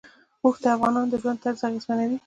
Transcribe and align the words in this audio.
اوښ 0.43 0.55
د 0.63 0.65
افغانانو 0.75 1.11
د 1.11 1.15
ژوند 1.21 1.41
طرز 1.43 1.59
ډېر 1.61 1.67
اغېزمنوي. 1.69 2.17